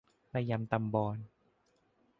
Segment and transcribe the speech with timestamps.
[0.33, 1.17] ระยำตำบอน